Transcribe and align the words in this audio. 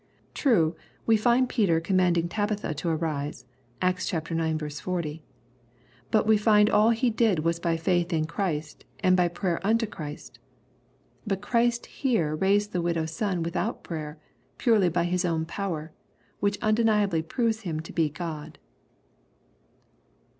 True, 0.33 0.75
we 1.05 1.15
find 1.15 1.47
Peter 1.47 1.79
commanding 1.79 2.27
Tabitha 2.27 2.73
to 2.73 2.89
arise, 2.89 3.45
(Acts 3.83 4.11
ix. 4.11 4.79
40,) 4.79 5.21
but 6.09 6.25
we 6.25 6.37
find 6.37 6.71
all 6.71 6.89
he 6.89 7.11
did 7.11 7.45
was 7.45 7.59
by 7.59 7.77
faith 7.77 8.11
in 8.11 8.25
Christ, 8.25 8.83
and 9.01 9.15
by 9.15 9.27
prayer 9.27 9.59
unto 9.63 9.85
Christ. 9.85 10.39
But 11.27 11.41
Christ 11.43 11.85
here 11.85 12.35
raised 12.35 12.73
the 12.73 12.81
widow's 12.81 13.11
son 13.11 13.43
without 13.43 13.83
prayer, 13.83 14.17
purely 14.57 14.89
by 14.89 15.03
His 15.03 15.23
own 15.23 15.45
power; 15.45 15.91
which 16.39 16.57
undeniably 16.63 17.21
proves 17.21 17.59
him 17.59 17.79
to 17.81 17.93
be 17.93 18.09
God." 18.09 18.57